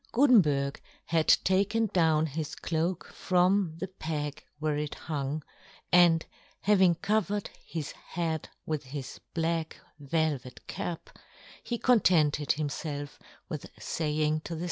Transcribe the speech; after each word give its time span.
Gutenberg 0.13 0.81
had 1.05 1.27
taken 1.27 1.85
down 1.93 2.25
his 2.25 2.55
cloak 2.55 3.05
from 3.13 3.75
the 3.77 3.87
peg 3.87 4.43
where 4.57 4.75
it 4.75 4.95
hung, 4.95 5.43
and, 5.91 6.25
having 6.61 6.95
covered 6.95 7.51
his 7.63 7.91
head 7.91 8.49
with 8.65 8.85
his 8.85 9.19
black 9.35 9.79
velvet 9.99 10.65
cap, 10.65 11.11
he 11.63 11.77
con 11.77 11.99
tented 11.99 12.49
himfelf 12.53 13.19
with 13.47 13.69
faying 13.75 13.75
to 13.75 13.75
the 13.75 13.79
6 13.79 13.87
42 13.87 14.05
yohn 14.07 14.39
Gutenberg. 14.41 14.59